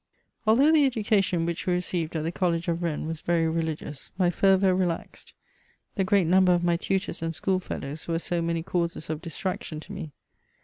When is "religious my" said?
3.47-4.31